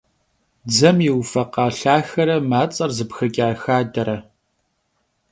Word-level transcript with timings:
Dzem 0.69 0.97
yiufekha 1.05 1.65
lhaxere 1.77 2.37
mats'er 2.49 2.91
zıpxıç'a 2.97 3.47
xadere. 3.61 4.17